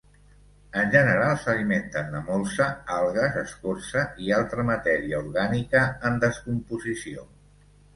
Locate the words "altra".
4.41-4.69